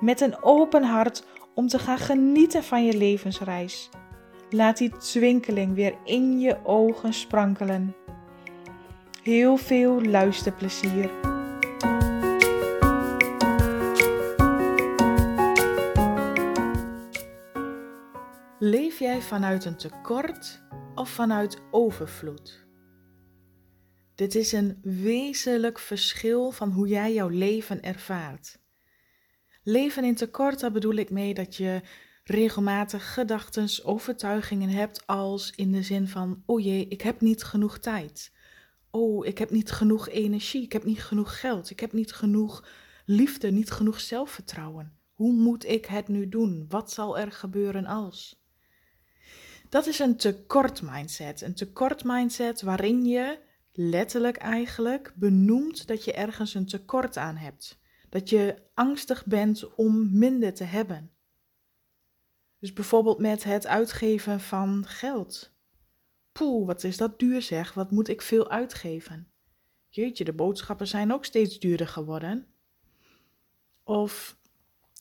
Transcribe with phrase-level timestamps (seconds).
[0.00, 1.24] met een open hart
[1.54, 3.90] om te gaan genieten van je levensreis.
[4.50, 7.94] Laat die twinkeling weer in je ogen sprankelen.
[9.22, 11.10] Heel veel luisterplezier.
[18.58, 20.62] Leef jij vanuit een tekort
[20.94, 22.66] of vanuit overvloed?
[24.14, 28.58] Dit is een wezenlijk verschil van hoe jij jouw leven ervaart.
[29.68, 31.80] Leven in tekort, daar bedoel ik mee dat je
[32.24, 37.78] regelmatig gedachten, overtuigingen hebt als in de zin van, oh jee, ik heb niet genoeg
[37.78, 38.32] tijd.
[38.90, 42.68] Oh, ik heb niet genoeg energie, ik heb niet genoeg geld, ik heb niet genoeg
[43.06, 44.98] liefde, niet genoeg zelfvertrouwen.
[45.12, 46.64] Hoe moet ik het nu doen?
[46.68, 48.42] Wat zal er gebeuren als?
[49.68, 51.40] Dat is een tekort mindset.
[51.40, 53.38] Een tekort mindset waarin je
[53.72, 57.84] letterlijk eigenlijk benoemt dat je ergens een tekort aan hebt.
[58.08, 61.10] Dat je angstig bent om minder te hebben.
[62.58, 65.54] Dus bijvoorbeeld met het uitgeven van geld.
[66.32, 69.28] Poeh, wat is dat duur zeg, wat moet ik veel uitgeven?
[69.88, 72.46] Jeetje, de boodschappen zijn ook steeds duurder geworden.
[73.84, 74.38] Of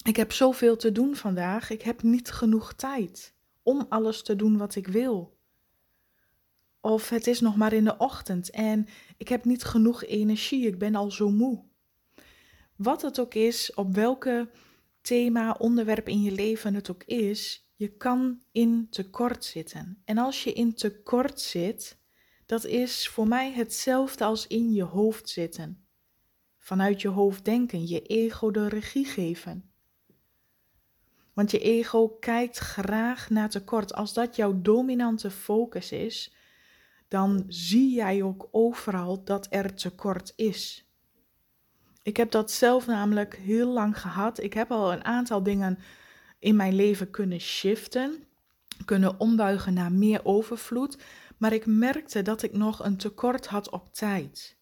[0.04, 3.34] ik heb zoveel te doen vandaag, ik heb niet genoeg tijd
[3.64, 5.38] om alles te doen wat ik wil.
[6.82, 10.80] Of het is nog maar in de ochtend en ik heb niet genoeg energie, ik
[10.80, 11.64] ben al zo moe.
[12.76, 14.50] Wat het ook is, op welke
[15.02, 20.02] thema, onderwerp in je leven het ook is, je kan in tekort zitten.
[20.06, 21.98] En als je in tekort zit,
[22.46, 25.86] dat is voor mij hetzelfde als in je hoofd zitten.
[26.58, 29.70] Vanuit je hoofd denken, je ego de regie geven.
[31.34, 33.94] Want je ego kijkt graag naar tekort.
[33.94, 36.36] Als dat jouw dominante focus is,
[37.08, 40.85] dan zie jij ook overal dat er tekort is.
[42.06, 44.44] Ik heb dat zelf namelijk heel lang gehad.
[44.44, 45.80] Ik heb al een aantal dingen
[46.40, 48.24] in mijn leven kunnen shiften,
[48.86, 50.98] kunnen ombuigen naar meer overvloed,
[51.38, 54.58] maar ik merkte dat ik nog een tekort had op tijd.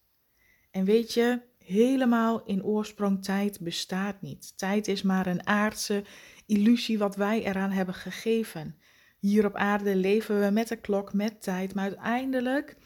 [0.70, 4.58] En weet je, helemaal in oorsprong tijd bestaat niet.
[4.58, 6.04] Tijd is maar een aardse
[6.46, 8.78] illusie wat wij eraan hebben gegeven.
[9.18, 12.76] Hier op aarde leven we met de klok, met tijd, maar uiteindelijk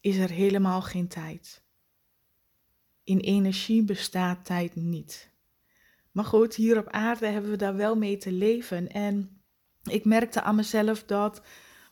[0.00, 1.66] is er helemaal geen tijd.
[3.08, 5.30] In energie bestaat tijd niet.
[6.12, 8.88] Maar goed, hier op aarde hebben we daar wel mee te leven.
[8.92, 9.42] En
[9.82, 11.42] ik merkte aan mezelf dat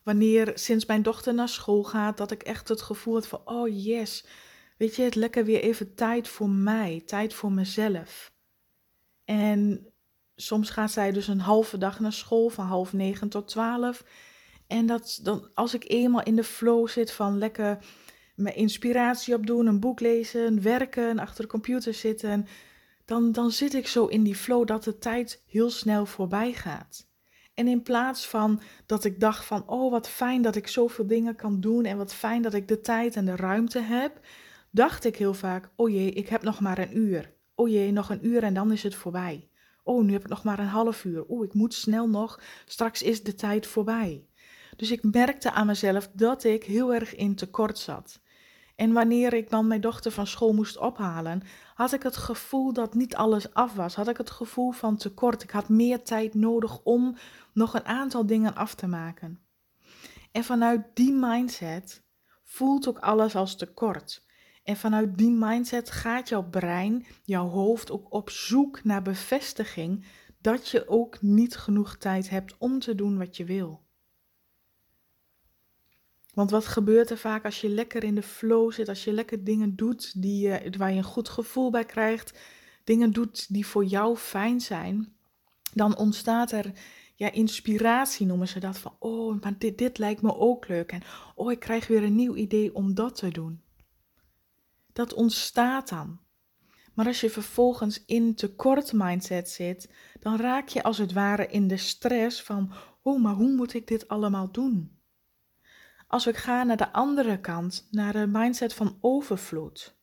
[0.03, 3.83] wanneer sinds mijn dochter naar school gaat, dat ik echt het gevoel had van, oh
[3.83, 4.25] yes,
[4.77, 8.31] weet je, het lekker weer even tijd voor mij, tijd voor mezelf.
[9.25, 9.87] En
[10.35, 14.03] soms gaat zij dus een halve dag naar school, van half negen tot twaalf.
[14.67, 17.77] En dat, dan, als ik eenmaal in de flow zit van lekker
[18.37, 22.47] mijn inspiratie opdoen, een boek lezen, werken, achter de computer zitten,
[23.05, 27.07] dan, dan zit ik zo in die flow dat de tijd heel snel voorbij gaat.
[27.53, 31.35] En in plaats van dat ik dacht van, oh wat fijn dat ik zoveel dingen
[31.35, 34.19] kan doen en wat fijn dat ik de tijd en de ruimte heb,
[34.71, 37.33] dacht ik heel vaak, oh jee, ik heb nog maar een uur.
[37.55, 39.49] Oh jee, nog een uur en dan is het voorbij.
[39.83, 41.25] Oh, nu heb ik nog maar een half uur.
[41.25, 42.41] Oh, ik moet snel nog.
[42.65, 44.25] Straks is de tijd voorbij.
[44.75, 48.19] Dus ik merkte aan mezelf dat ik heel erg in tekort zat.
[48.77, 51.41] En wanneer ik dan mijn dochter van school moest ophalen,
[51.73, 53.95] had ik het gevoel dat niet alles af was.
[53.95, 55.43] Had ik het gevoel van tekort.
[55.43, 57.15] Ik had meer tijd nodig om
[57.53, 59.39] nog een aantal dingen af te maken.
[60.31, 62.03] En vanuit die mindset
[62.43, 64.25] voelt ook alles als tekort.
[64.63, 70.05] En vanuit die mindset gaat jouw brein, jouw hoofd ook op zoek naar bevestiging
[70.41, 73.86] dat je ook niet genoeg tijd hebt om te doen wat je wil.
[76.37, 79.43] Want wat gebeurt er vaak als je lekker in de flow zit, als je lekker
[79.43, 82.39] dingen doet die waar je een goed gevoel bij krijgt,
[82.83, 85.13] dingen doet die voor jou fijn zijn,
[85.73, 86.71] dan ontstaat er
[87.15, 91.01] ja, inspiratie noemen ze dat van, oh, maar dit, dit lijkt me ook leuk en
[91.35, 93.61] oh, ik krijg weer een nieuw idee om dat te doen
[94.97, 96.19] dat ontstaat dan.
[96.93, 101.67] Maar als je vervolgens in tekort mindset zit, dan raak je als het ware in
[101.67, 104.96] de stress van, oh, maar hoe moet ik dit allemaal doen?
[106.07, 109.95] Als we gaan naar de andere kant, naar de mindset van overvloed.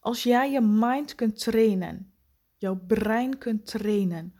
[0.00, 2.16] Als jij je mind kunt trainen
[2.56, 4.34] jouw brein kunt trainen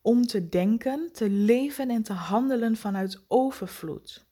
[0.00, 4.26] om te denken, te leven en te handelen vanuit overvloed.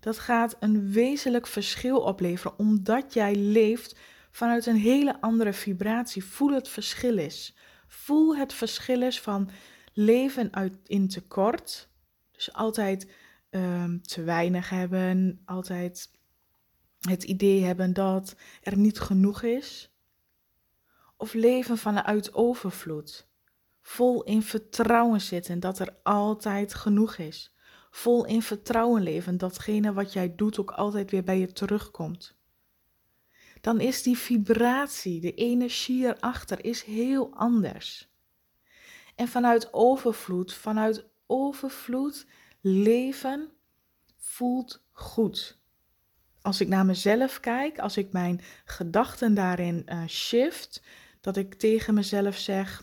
[0.00, 3.98] Dat gaat een wezenlijk verschil opleveren omdat jij leeft
[4.30, 6.24] vanuit een hele andere vibratie.
[6.24, 7.56] Voel het verschil is.
[7.86, 9.50] Voel het verschil is van
[9.92, 11.88] leven uit, in tekort.
[12.32, 13.12] Dus altijd
[13.56, 16.10] um, te weinig hebben, altijd
[17.00, 19.90] het idee hebben dat er niet genoeg is.
[21.16, 23.28] Of leven vanuit overvloed.
[23.82, 27.54] Vol in vertrouwen zitten dat er altijd genoeg is.
[27.90, 32.34] Vol in vertrouwen leven datgene wat jij doet ook altijd weer bij je terugkomt.
[33.60, 38.08] Dan is die vibratie, de energie erachter, is heel anders.
[39.14, 42.26] En vanuit overvloed, vanuit overvloed
[42.66, 43.50] leven
[44.16, 45.58] voelt goed.
[46.42, 50.82] Als ik naar mezelf kijk, als ik mijn gedachten daarin uh, shift,
[51.20, 52.82] dat ik tegen mezelf zeg: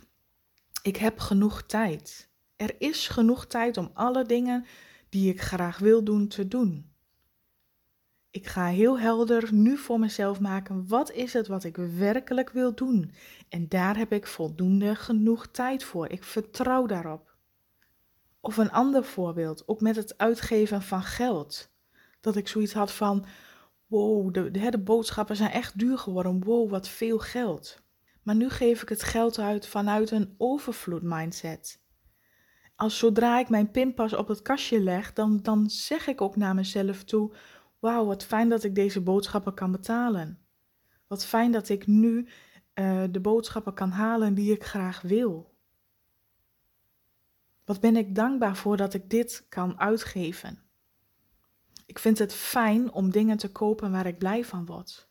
[0.81, 2.29] ik heb genoeg tijd.
[2.55, 4.65] Er is genoeg tijd om alle dingen
[5.09, 6.91] die ik graag wil doen te doen.
[8.31, 12.75] Ik ga heel helder nu voor mezelf maken: wat is het wat ik werkelijk wil
[12.75, 13.11] doen?
[13.49, 16.09] En daar heb ik voldoende genoeg tijd voor.
[16.09, 17.32] Ik vertrouw daarop.
[18.45, 21.71] Of een ander voorbeeld, ook met het uitgeven van geld.
[22.21, 23.25] Dat ik zoiets had van:
[23.87, 26.43] wow, de, de, boodschappen zijn echt duur geworden.
[26.43, 27.83] Wow, wat veel geld.
[28.23, 31.81] Maar nu geef ik het geld uit vanuit een overvloed mindset.
[32.75, 36.55] Als zodra ik mijn pinpas op het kastje leg, dan, dan zeg ik ook naar
[36.55, 37.33] mezelf toe:
[37.79, 40.39] Wauw, wat fijn dat ik deze boodschappen kan betalen.
[41.07, 42.27] Wat fijn dat ik nu
[42.75, 45.52] uh, de boodschappen kan halen die ik graag wil.
[47.65, 50.61] Wat ben ik dankbaar voor dat ik dit kan uitgeven.
[51.85, 55.07] Ik vind het fijn om dingen te kopen waar ik blij van word.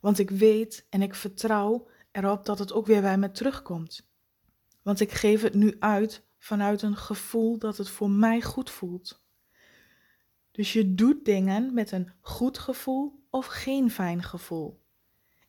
[0.00, 4.08] Want ik weet en ik vertrouw erop dat het ook weer bij me terugkomt.
[4.82, 9.22] Want ik geef het nu uit vanuit een gevoel dat het voor mij goed voelt.
[10.50, 14.82] Dus je doet dingen met een goed gevoel of geen fijn gevoel.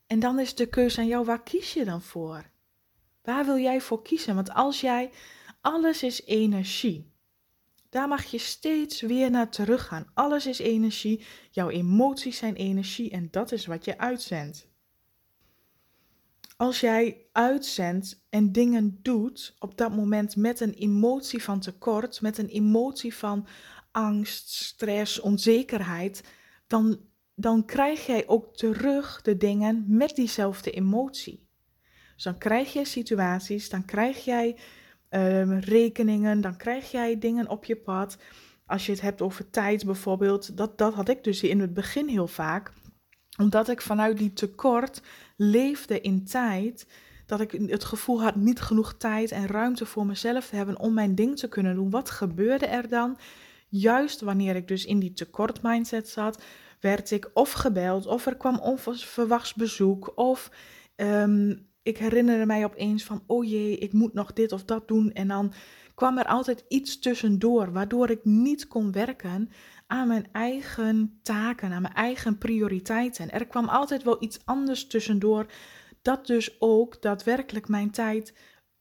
[0.08, 2.50] En dan is de keuze aan jou, waar kies je dan voor?
[3.24, 4.36] Waar wil jij voor kiezen?
[4.36, 5.12] Want als jij,
[5.66, 7.14] alles is energie.
[7.90, 10.08] Daar mag je steeds weer naar teruggaan.
[10.14, 14.68] Alles is energie, jouw emoties zijn energie en dat is wat je uitzendt.
[16.58, 22.38] Als jij uitzendt en dingen doet op dat moment met een emotie van tekort, met
[22.38, 23.48] een emotie van
[23.92, 26.24] angst, stress, onzekerheid,
[26.68, 27.00] dan,
[27.36, 31.48] dan krijg jij ook terug de dingen met diezelfde emotie.
[32.16, 34.58] Dus dan krijg je situaties, dan krijg jij
[35.16, 38.18] Ehm, rekeningen, dan krijg jij dingen op je pad.
[38.66, 42.08] Als je het hebt over tijd bijvoorbeeld, dat, dat had ik dus in het begin
[42.08, 42.72] heel vaak.
[43.40, 45.02] Omdat ik vanuit die tekort
[45.38, 46.88] leefde in tijd,
[47.26, 50.94] dat ik het gevoel had niet genoeg tijd en ruimte voor mezelf te hebben om
[50.94, 51.90] mijn ding te kunnen doen.
[51.90, 53.18] Wat gebeurde er dan?
[53.70, 56.44] Juist wanneer ik dus in die tekort mindset zat,
[56.80, 60.52] werd ik of gebeld, of er kwam onverwachts bezoek, of
[60.96, 61.54] ehm,
[61.86, 65.12] ik herinnerde mij opeens van, oh jee, ik moet nog dit of dat doen.
[65.14, 65.54] En dan
[65.96, 69.50] kwam er altijd iets tussendoor, waardoor ik niet kon werken
[69.88, 73.32] aan mijn eigen taken, aan mijn eigen prioriteiten.
[73.32, 75.46] Er kwam altijd wel iets anders tussendoor,
[76.02, 78.34] dat dus ook daadwerkelijk mijn tijd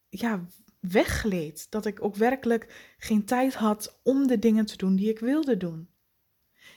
[0.08, 0.46] ja,
[0.80, 1.70] weggleed.
[1.70, 5.56] Dat ik ook werkelijk geen tijd had om de dingen te doen die ik wilde
[5.56, 5.88] doen.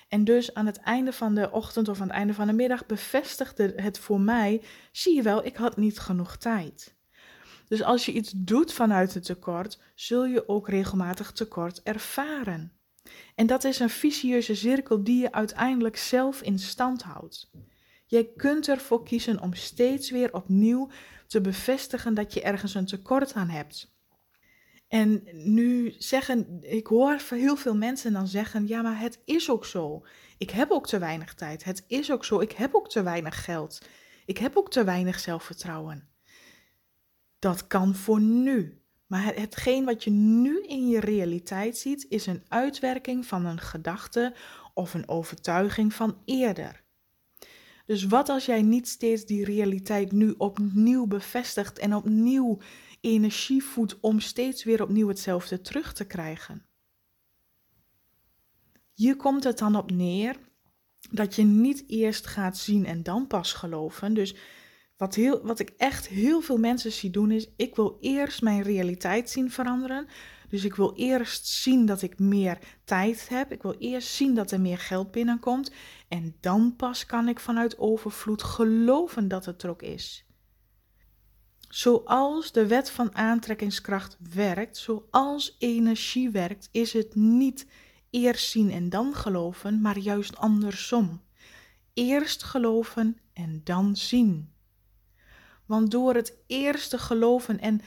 [0.07, 2.85] En dus aan het einde van de ochtend of aan het einde van de middag
[2.85, 4.61] bevestigde het voor mij:
[4.91, 6.95] zie je wel, ik had niet genoeg tijd.
[7.67, 12.71] Dus als je iets doet vanuit het tekort, zul je ook regelmatig tekort ervaren.
[13.35, 17.51] En dat is een vicieuze cirkel die je uiteindelijk zelf in stand houdt.
[18.05, 20.89] Jij kunt ervoor kiezen om steeds weer opnieuw
[21.27, 23.96] te bevestigen dat je ergens een tekort aan hebt.
[24.87, 29.65] En nu zeggen, ik hoor heel veel mensen dan zeggen, ja, maar het is ook
[29.65, 30.05] zo.
[30.37, 31.63] Ik heb ook te weinig tijd.
[31.63, 32.39] Het is ook zo.
[32.39, 33.81] Ik heb ook te weinig geld.
[34.25, 36.07] Ik heb ook te weinig zelfvertrouwen.
[37.39, 38.81] Dat kan voor nu.
[39.07, 44.35] Maar hetgeen wat je nu in je realiteit ziet, is een uitwerking van een gedachte
[44.73, 46.83] of een overtuiging van eerder.
[47.85, 52.57] Dus wat als jij niet steeds die realiteit nu opnieuw bevestigt en opnieuw
[53.07, 56.65] energie voedt om steeds weer opnieuw hetzelfde terug te krijgen.
[58.93, 60.35] Hier komt het dan op neer
[61.11, 64.13] dat je niet eerst gaat zien en dan pas geloven.
[64.13, 64.35] Dus
[64.97, 68.61] wat, heel, wat ik echt heel veel mensen zie doen is, ik wil eerst mijn
[68.61, 70.07] realiteit zien veranderen.
[70.49, 73.51] Dus ik wil eerst zien dat ik meer tijd heb.
[73.51, 75.71] Ik wil eerst zien dat er meer geld binnenkomt.
[76.07, 80.26] En dan pas kan ik vanuit overvloed geloven dat het er ook is.
[81.77, 87.65] Zoals de wet van aantrekkingskracht werkt, zoals energie werkt, is het niet
[88.09, 91.21] eerst zien en dan geloven, maar juist andersom.
[91.93, 94.53] Eerst geloven en dan zien.
[95.65, 97.81] Want door het eerst geloven en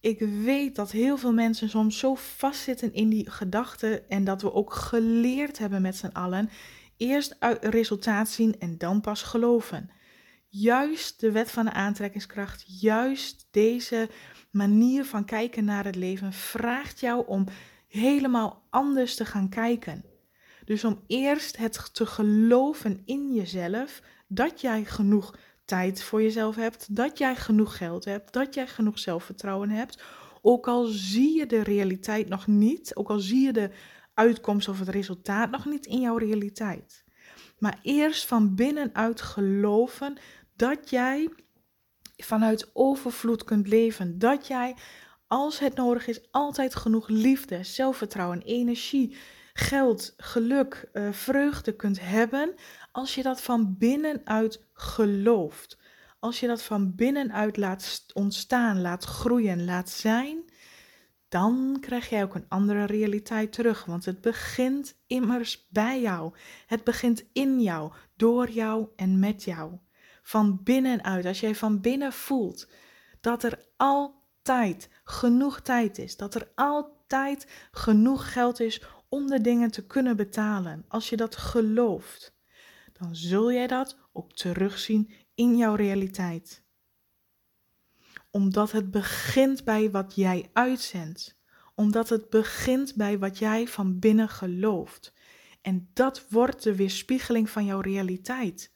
[0.00, 4.52] ik weet dat heel veel mensen soms zo vastzitten in die gedachten en dat we
[4.52, 6.50] ook geleerd hebben met z'n allen.
[6.96, 9.90] Eerst resultaat zien en dan pas geloven.
[10.54, 14.08] Juist de wet van de aantrekkingskracht, juist deze
[14.50, 17.46] manier van kijken naar het leven vraagt jou om
[17.88, 20.04] helemaal anders te gaan kijken.
[20.64, 26.96] Dus om eerst het te geloven in jezelf dat jij genoeg tijd voor jezelf hebt,
[26.96, 30.02] dat jij genoeg geld hebt, dat jij genoeg zelfvertrouwen hebt.
[30.42, 33.70] Ook al zie je de realiteit nog niet, ook al zie je de
[34.14, 37.04] uitkomst of het resultaat nog niet in jouw realiteit.
[37.58, 40.18] Maar eerst van binnenuit geloven
[40.56, 41.28] dat jij
[42.16, 44.18] vanuit overvloed kunt leven.
[44.18, 44.76] Dat jij,
[45.26, 49.16] als het nodig is, altijd genoeg liefde, zelfvertrouwen, energie,
[49.52, 52.54] geld, geluk, uh, vreugde kunt hebben
[52.92, 55.78] als je dat van binnenuit gelooft,
[56.18, 60.44] als je dat van binnenuit laat ontstaan, laat groeien, laat zijn,
[61.28, 63.84] dan krijg jij ook een andere realiteit terug.
[63.84, 66.34] Want het begint immers bij jou.
[66.66, 69.78] Het begint in jou, door jou en met jou.
[70.22, 72.68] Van binnenuit, als jij van binnen voelt
[73.20, 79.70] dat er altijd genoeg tijd is, dat er altijd genoeg geld is om de dingen
[79.70, 80.84] te kunnen betalen.
[80.88, 82.34] Als je dat gelooft,
[82.92, 86.62] dan zul jij dat ook terugzien in jouw realiteit.
[88.30, 91.40] Omdat het begint bij wat jij uitzendt.
[91.74, 95.12] Omdat het begint bij wat jij van binnen gelooft.
[95.60, 98.71] En dat wordt de weerspiegeling van jouw realiteit.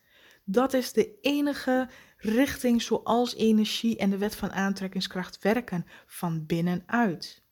[0.49, 7.43] Dat is de enige richting zoals energie en de wet van aantrekkingskracht werken, van binnenuit.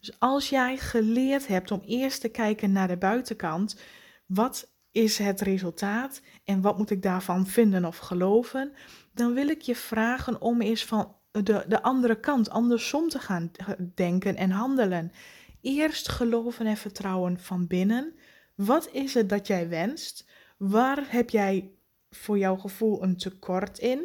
[0.00, 3.80] Dus als jij geleerd hebt om eerst te kijken naar de buitenkant,
[4.26, 8.72] wat is het resultaat en wat moet ik daarvan vinden of geloven,
[9.14, 13.50] dan wil ik je vragen om eens van de, de andere kant, andersom te gaan
[13.94, 15.12] denken en handelen.
[15.60, 18.14] Eerst geloven en vertrouwen van binnen.
[18.54, 20.28] Wat is het dat jij wenst?
[20.56, 21.70] Waar heb jij
[22.10, 24.04] voor jouw gevoel een tekort in?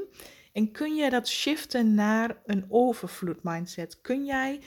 [0.53, 4.01] En kun je dat shiften naar een overvloed mindset?
[4.01, 4.61] Kun jij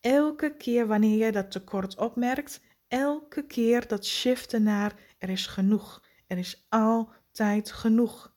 [0.00, 6.02] elke keer wanneer je dat tekort opmerkt, elke keer dat shiften naar er is genoeg.
[6.26, 8.34] Er is altijd genoeg.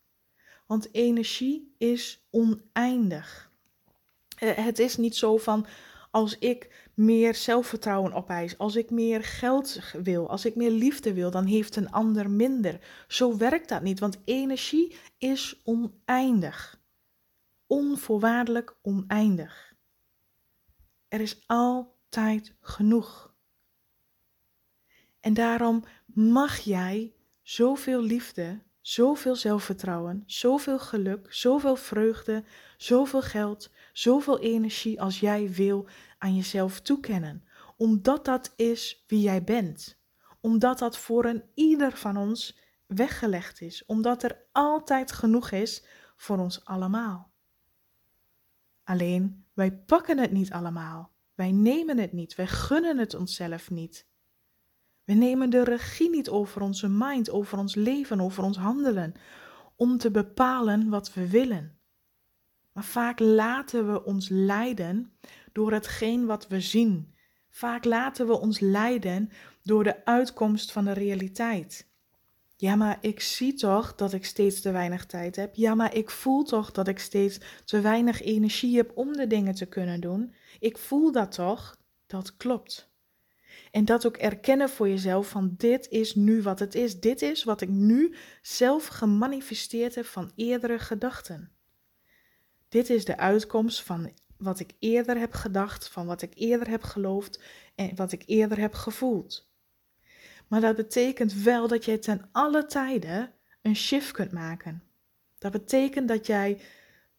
[0.68, 3.52] Want energie is oneindig.
[4.38, 5.66] Eh, het is niet zo van
[6.12, 11.32] als ik meer zelfvertrouwen opeis, als ik meer geld wil, als ik meer liefde wil,
[11.32, 12.80] dan heeft een ander minder.
[13.08, 16.82] Zo werkt dat niet, want energie is oneindig.
[17.68, 19.76] Onvoorwaardelijk oneindig.
[21.08, 23.36] Er is altijd genoeg.
[25.20, 25.84] En daarom
[26.14, 32.44] mag jij zoveel liefde, zoveel zelfvertrouwen, zoveel geluk, zoveel vreugde,
[32.78, 35.88] zoveel geld, zoveel energie als jij wil
[36.18, 37.44] aan jezelf toekennen.
[37.78, 39.98] Omdat dat is wie jij bent.
[40.42, 43.86] Omdat dat voor een ieder van ons weggelegd is.
[43.86, 45.84] Omdat er altijd genoeg is
[46.16, 47.32] voor ons allemaal.
[48.84, 51.12] Alleen wij pakken het niet allemaal.
[51.36, 52.36] Wij nemen het niet.
[52.36, 54.08] Wij gunnen het onszelf niet.
[55.04, 59.14] We nemen de regie niet over onze mind, over ons leven, over ons handelen,
[59.76, 61.78] om te bepalen wat we willen.
[62.72, 65.14] Maar vaak laten we ons leiden
[65.52, 67.14] door hetgeen wat we zien.
[67.50, 69.30] Vaak laten we ons leiden
[69.64, 71.92] door de uitkomst van de realiteit.
[72.56, 75.56] Ja, maar ik zie toch dat ik steeds te weinig tijd heb.
[75.56, 79.56] Ja, maar ik voel toch dat ik steeds te weinig energie heb om de dingen
[79.56, 80.34] te kunnen doen.
[80.60, 81.78] Ik voel dat toch?
[82.08, 82.93] Dat klopt.
[83.72, 87.00] En dat ook erkennen voor jezelf van dit is nu wat het is.
[87.00, 91.52] Dit is wat ik nu zelf gemanifesteerd heb van eerdere gedachten.
[92.70, 96.84] Dit is de uitkomst van wat ik eerder heb gedacht, van wat ik eerder heb
[96.84, 97.42] geloofd
[97.76, 99.52] en wat ik eerder heb gevoeld.
[100.48, 104.84] Maar dat betekent wel dat jij ten alle tijden een shift kunt maken.
[105.38, 106.62] Dat betekent dat jij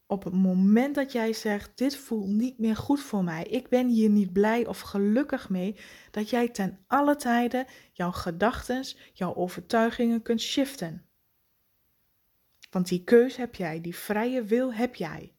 [0.06, 3.88] op het moment dat jij zegt: Dit voelt niet meer goed voor mij, ik ben
[3.88, 5.76] hier niet blij of gelukkig mee,
[6.10, 11.06] dat jij ten alle tijden jouw gedachten, jouw overtuigingen kunt shiften.
[12.70, 15.34] Want die keus heb jij, die vrije wil heb jij.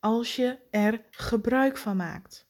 [0.00, 2.48] Als je er gebruik van maakt.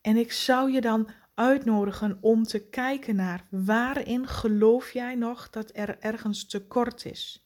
[0.00, 5.70] En ik zou je dan uitnodigen om te kijken naar waarin geloof jij nog dat
[5.72, 7.45] er ergens tekort is.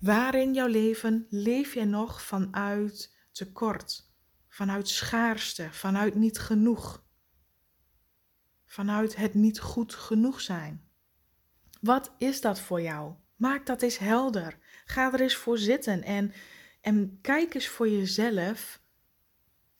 [0.00, 4.12] Waar in jouw leven leef jij nog vanuit tekort,
[4.48, 7.04] vanuit schaarste, vanuit niet genoeg,
[8.66, 10.88] vanuit het niet goed genoeg zijn?
[11.80, 13.14] Wat is dat voor jou?
[13.36, 14.58] Maak dat eens helder.
[14.84, 16.32] Ga er eens voor zitten en,
[16.80, 18.80] en kijk eens voor jezelf.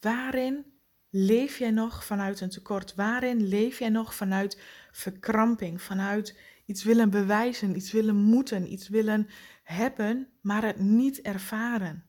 [0.01, 0.65] Waarin
[1.11, 2.95] leef jij nog vanuit een tekort?
[2.95, 4.61] Waarin leef jij nog vanuit
[4.93, 9.29] verkramping, vanuit iets willen bewijzen, iets willen moeten, iets willen
[9.65, 12.09] hebben, maar het niet ervaren?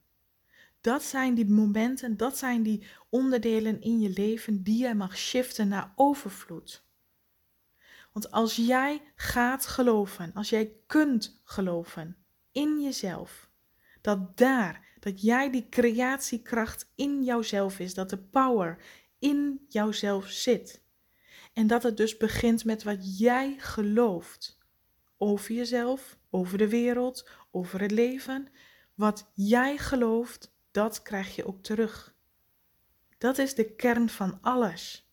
[0.81, 5.67] Dat zijn die momenten, dat zijn die onderdelen in je leven die jij mag shiften
[5.67, 6.83] naar overvloed.
[8.11, 12.17] Want als jij gaat geloven, als jij kunt geloven
[12.51, 13.49] in jezelf,
[14.01, 18.77] dat daar, dat jij die creatiekracht in jouzelf is, dat de power
[19.19, 20.83] in jouzelf zit.
[21.53, 24.57] En dat het dus begint met wat jij gelooft
[25.17, 28.47] over jezelf, over de wereld, over het leven.
[28.93, 32.15] Wat jij gelooft, dat krijg je ook terug.
[33.17, 35.09] Dat is de kern van alles.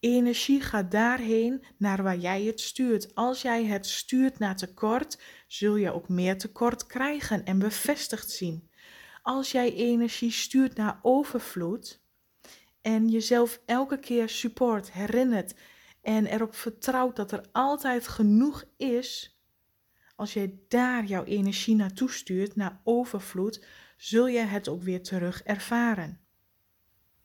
[0.00, 3.14] Energie gaat daarheen naar waar jij het stuurt.
[3.14, 8.70] Als jij het stuurt naar tekort, zul je ook meer tekort krijgen en bevestigd zien.
[9.22, 12.02] Als jij energie stuurt naar overvloed
[12.80, 15.54] en jezelf elke keer support, herinnert
[16.00, 19.31] en erop vertrouwt dat er altijd genoeg is,
[20.14, 23.64] als jij daar jouw energie naartoe stuurt, naar overvloed,
[23.96, 26.20] zul je het ook weer terug ervaren.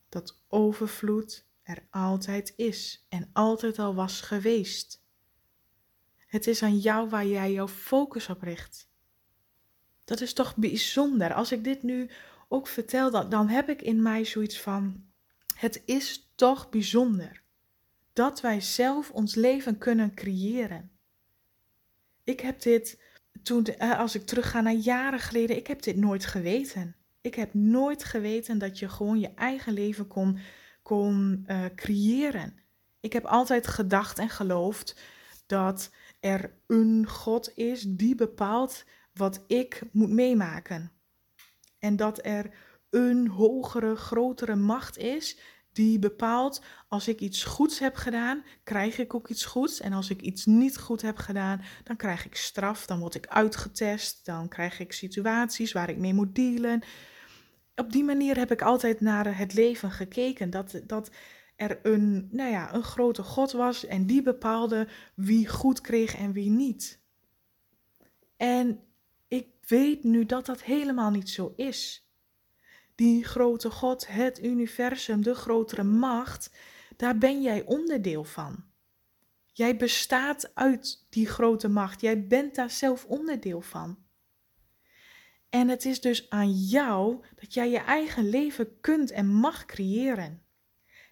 [0.08, 5.06] Dat overvloed er altijd is en altijd al was geweest.
[6.16, 8.90] Het is aan jou waar jij jouw focus op richt.
[10.04, 11.34] Dat is toch bijzonder.
[11.34, 12.10] Als ik dit nu
[12.48, 15.04] ook vertel, dan, dan heb ik in mij zoiets van:
[15.54, 17.42] het is toch bijzonder
[18.12, 20.97] dat wij zelf ons leven kunnen creëren.
[22.28, 23.00] Ik heb dit
[23.42, 26.96] toen, eh, als ik terugga naar jaren geleden, ik heb dit nooit geweten.
[27.20, 30.38] Ik heb nooit geweten dat je gewoon je eigen leven kon
[30.82, 32.58] kon uh, creëren.
[33.00, 35.00] Ik heb altijd gedacht en geloofd
[35.46, 40.92] dat er een God is die bepaalt wat ik moet meemaken.
[41.78, 42.54] En dat er
[42.90, 45.38] een hogere, grotere macht is
[45.78, 49.80] die bepaalt als ik iets goeds heb gedaan, krijg ik ook iets goeds.
[49.80, 53.26] En als ik iets niet goed heb gedaan, dan krijg ik straf, dan word ik
[53.26, 56.82] uitgetest, dan krijg ik situaties waar ik mee moet dealen
[57.78, 60.50] op die manier heb ik altijd naar het leven gekeken.
[60.50, 61.10] Dat, dat
[61.56, 66.32] er een, nou ja, een grote God was en die bepaalde wie goed kreeg en
[66.32, 67.00] wie niet.
[68.36, 68.80] En
[69.28, 72.07] ik weet nu dat dat helemaal niet zo is.
[72.98, 76.50] Die grote God, het universum, de grotere macht,
[76.96, 78.64] daar ben jij onderdeel van.
[79.52, 82.00] Jij bestaat uit die grote macht.
[82.00, 83.98] Jij bent daar zelf onderdeel van.
[85.50, 90.42] En het is dus aan jou dat jij je eigen leven kunt en mag creëren.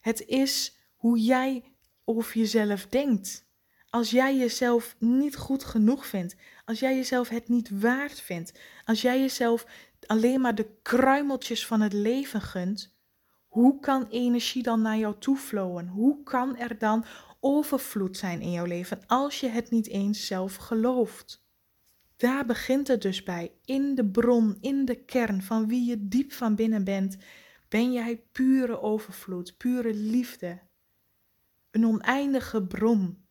[0.00, 1.64] Het is hoe jij
[2.04, 3.44] over jezelf denkt.
[3.90, 9.02] Als jij jezelf niet goed genoeg vindt, als jij jezelf het niet waard vindt, als
[9.02, 9.66] jij jezelf
[10.06, 12.96] alleen maar de kruimeltjes van het leven gunt,
[13.46, 15.88] hoe kan energie dan naar jou toe flowen?
[15.88, 17.04] Hoe kan er dan
[17.40, 21.44] overvloed zijn in jouw leven als je het niet eens zelf gelooft?
[22.16, 23.52] Daar begint het dus bij.
[23.64, 27.16] In de bron, in de kern van wie je diep van binnen bent,
[27.68, 30.60] ben jij pure overvloed, pure liefde.
[31.70, 33.24] Een oneindige bron.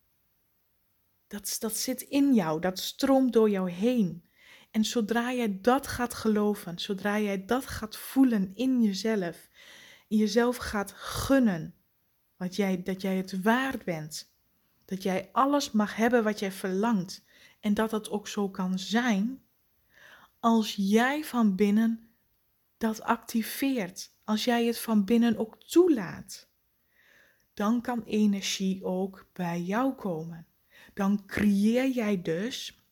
[1.26, 4.22] Dat, dat zit in jou, dat stroomt door jou heen.
[4.76, 9.48] En zodra jij dat gaat geloven, zodra jij dat gaat voelen in jezelf,
[10.08, 11.74] in jezelf gaat gunnen,
[12.36, 14.32] wat jij, dat jij het waard bent,
[14.84, 17.24] dat jij alles mag hebben wat jij verlangt,
[17.60, 19.42] en dat dat ook zo kan zijn
[20.40, 22.08] als jij van binnen
[22.76, 24.14] dat activeert.
[24.24, 26.48] Als jij het van binnen ook toelaat.
[27.54, 30.46] Dan kan energie ook bij jou komen.
[30.94, 32.85] Dan creëer jij dus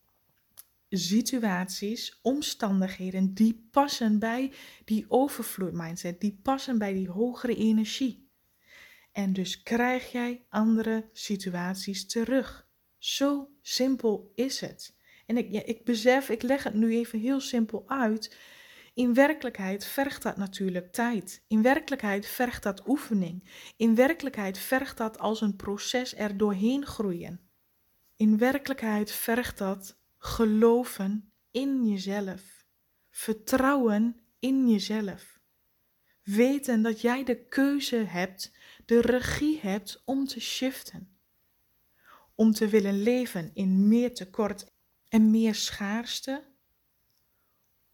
[0.98, 4.52] situaties, omstandigheden die passen bij
[4.84, 8.28] die overvloed mindset, die passen bij die hogere energie.
[9.12, 12.68] En dus krijg jij andere situaties terug.
[12.98, 14.96] Zo simpel is het.
[15.26, 18.36] En ik, ja, ik besef, ik leg het nu even heel simpel uit.
[18.94, 21.44] In werkelijkheid vergt dat natuurlijk tijd.
[21.48, 23.50] In werkelijkheid vergt dat oefening.
[23.76, 27.40] In werkelijkheid vergt dat als een proces er doorheen groeien.
[28.16, 32.66] In werkelijkheid vergt dat geloven in jezelf.
[33.10, 35.38] Vertrouwen in jezelf.
[36.22, 38.52] Weten dat jij de keuze hebt,
[38.84, 41.14] de regie hebt om te shiften
[42.34, 44.72] om te willen leven in meer tekort
[45.08, 46.44] en meer schaarste?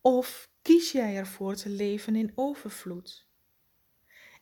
[0.00, 3.28] Of kies jij ervoor te leven in overvloed?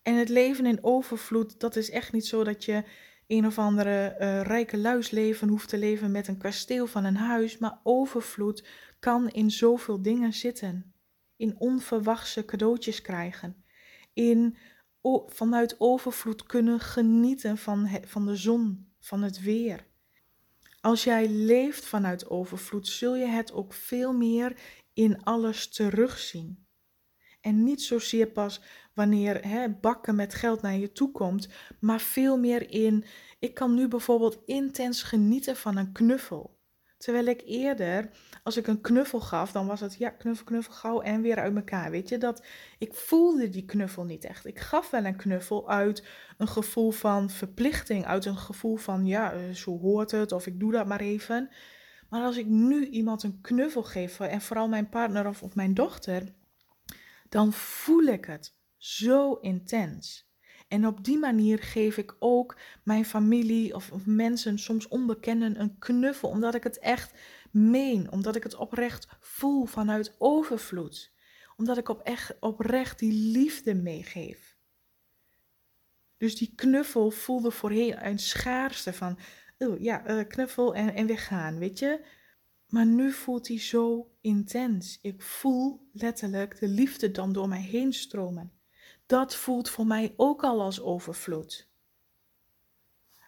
[0.02, 2.84] En het leven in overvloed, dat is echt niet zo dat je
[3.28, 7.58] een of andere uh, rijke luisleven hoeft te leven met een kasteel van een huis,
[7.58, 8.66] maar overvloed
[8.98, 10.92] kan in zoveel dingen zitten.
[11.36, 13.64] In onverwachte cadeautjes krijgen,
[14.12, 14.56] in
[15.26, 19.86] vanuit overvloed kunnen genieten van, van de zon, van het weer.
[20.80, 24.60] Als jij leeft vanuit overvloed, zul je het ook veel meer
[24.92, 26.66] in alles terugzien.
[27.40, 28.60] En niet zozeer pas
[28.98, 31.48] wanneer hè, bakken met geld naar je toe komt,
[31.80, 33.04] maar veel meer in,
[33.38, 36.56] ik kan nu bijvoorbeeld intens genieten van een knuffel.
[36.96, 38.10] Terwijl ik eerder,
[38.42, 41.56] als ik een knuffel gaf, dan was het ja, knuffel, knuffel, gauw en weer uit
[41.56, 41.90] elkaar.
[41.90, 42.42] Weet je, dat
[42.78, 44.46] ik voelde die knuffel niet echt.
[44.46, 46.06] Ik gaf wel een knuffel uit
[46.36, 50.60] een gevoel van verplichting, uit een gevoel van ja, eh, zo hoort het, of ik
[50.60, 51.50] doe dat maar even.
[52.08, 55.74] Maar als ik nu iemand een knuffel geef, en vooral mijn partner of, of mijn
[55.74, 56.34] dochter,
[57.28, 60.28] dan voel ik het zo intens.
[60.68, 66.28] En op die manier geef ik ook mijn familie of, mensen, soms onbekenden, een knuffel.
[66.28, 67.18] Omdat ik het echt
[67.50, 68.10] meen.
[68.10, 71.12] Omdat ik het oprecht voel vanuit overvloed.
[71.56, 74.56] Omdat ik op echt, oprecht die liefde meegeef.
[76.16, 79.18] Dus die knuffel voelde voorheen een schaarste van,
[79.58, 82.04] oh ja, uh, knuffel en, en weggaan, weet je.
[82.66, 84.98] Maar nu voelt hij zo intens.
[85.02, 88.57] Ik voel letterlijk de liefde dan door mij heen stromen
[89.08, 91.68] dat voelt voor mij ook al als overvloed.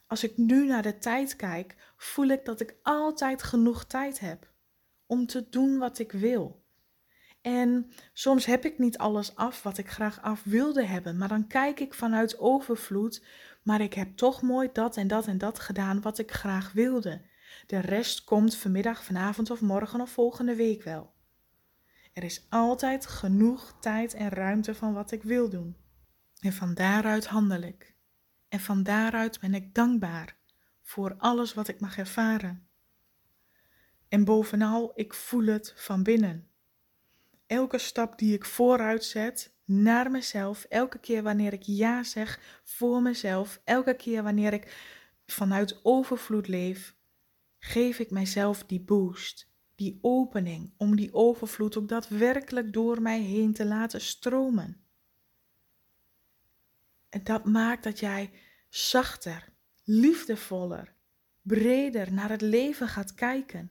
[0.07, 4.53] Als ik nu naar de tijd kijk, voel ik dat ik altijd genoeg tijd heb
[5.07, 6.63] om te doen wat ik wil.
[7.41, 11.47] En soms heb ik niet alles af wat ik graag af wilde hebben, maar dan
[11.47, 13.25] kijk ik vanuit overvloed,
[13.63, 17.21] maar ik heb toch mooi dat en dat en dat gedaan wat ik graag wilde.
[17.67, 21.13] De rest komt vanmiddag, vanavond of morgen of volgende week wel.
[22.13, 25.77] Er is altijd genoeg tijd en ruimte van wat ik wil doen.
[26.41, 27.95] En van daaruit handel ik.
[28.49, 30.37] En van daaruit ben ik dankbaar
[30.83, 32.69] voor alles wat ik mag ervaren.
[34.09, 36.49] En bovenal, ik voel het van binnen.
[37.47, 43.03] Elke stap die ik vooruit zet naar mezelf, elke keer wanneer ik ja zeg voor
[43.03, 44.75] mezelf, elke keer wanneer ik
[45.27, 46.95] vanuit overvloed leef,
[47.59, 49.50] geef ik mijzelf die boost
[49.81, 54.85] die opening, om die overvloed ook daadwerkelijk door mij heen te laten stromen.
[57.09, 58.31] En dat maakt dat jij
[58.69, 59.53] zachter,
[59.85, 60.95] liefdevoller,
[61.43, 63.71] breder naar het leven gaat kijken.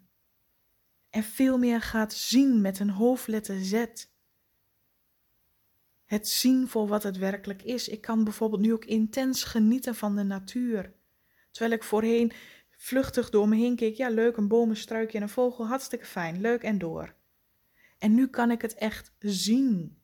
[1.09, 3.85] En veel meer gaat zien met een hoofdletter Z.
[6.05, 7.87] Het zien voor wat het werkelijk is.
[7.87, 10.93] Ik kan bijvoorbeeld nu ook intens genieten van de natuur.
[11.51, 12.31] Terwijl ik voorheen
[12.81, 13.95] vluchtig door me heen keek.
[13.95, 17.15] Ja, leuk, een boom, een struikje en een vogel, hartstikke fijn, leuk en door.
[17.97, 19.97] En nu kan ik het echt zien.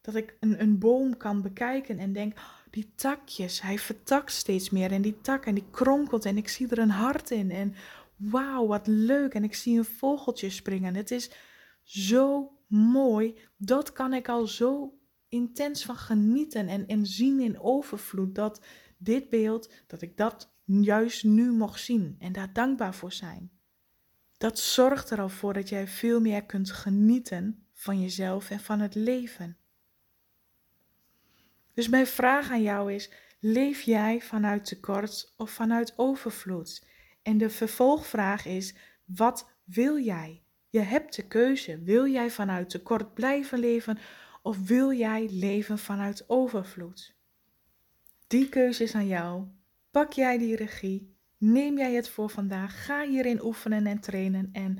[0.00, 4.70] Dat ik een, een boom kan bekijken en denk, oh, die takjes, hij vertakt steeds
[4.70, 7.74] meer en die tak en die kronkelt en ik zie er een hart in en
[8.16, 10.94] wauw, wat leuk en ik zie een vogeltje springen.
[10.94, 11.30] Het is
[11.82, 14.98] zo mooi, dat kan ik al zo
[15.28, 18.60] intens van genieten en, en zien in overvloed, dat
[18.98, 23.50] dit beeld, dat ik dat juist nu mocht zien en daar dankbaar voor zijn.
[24.38, 28.80] Dat zorgt er al voor dat jij veel meer kunt genieten van jezelf en van
[28.80, 29.56] het leven.
[31.74, 36.86] Dus mijn vraag aan jou is: leef jij vanuit tekort of vanuit overvloed?
[37.22, 40.42] En de vervolgvraag is: wat wil jij?
[40.68, 41.78] Je hebt de keuze.
[41.78, 43.98] Wil jij vanuit tekort blijven leven
[44.42, 47.14] of wil jij leven vanuit overvloed?
[48.26, 49.46] Die keuze is aan jou.
[49.92, 51.16] Pak jij die regie?
[51.38, 52.84] Neem jij het voor vandaag?
[52.84, 54.78] Ga hierin oefenen en trainen en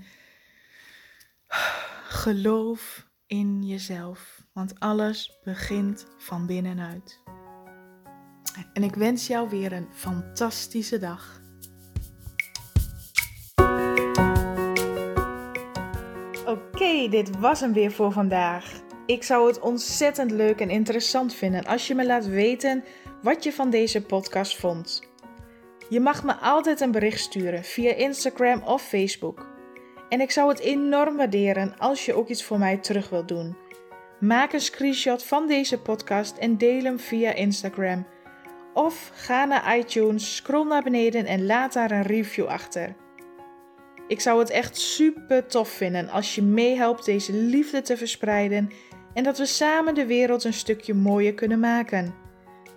[2.08, 7.20] geloof in jezelf, want alles begint van binnenuit.
[8.72, 11.40] En ik wens jou weer een fantastische dag.
[16.46, 18.80] Oké, dit was hem weer voor vandaag.
[19.06, 22.84] Ik zou het ontzettend leuk en interessant vinden als je me laat weten
[23.22, 25.02] wat je van deze podcast vond.
[25.88, 29.50] Je mag me altijd een bericht sturen via Instagram of Facebook.
[30.08, 33.56] En ik zou het enorm waarderen als je ook iets voor mij terug wilt doen.
[34.20, 38.06] Maak een screenshot van deze podcast en deel hem via Instagram.
[38.74, 42.94] Of ga naar iTunes, scroll naar beneden en laat daar een review achter.
[44.08, 48.70] Ik zou het echt super tof vinden als je meehelpt deze liefde te verspreiden
[49.14, 52.21] en dat we samen de wereld een stukje mooier kunnen maken.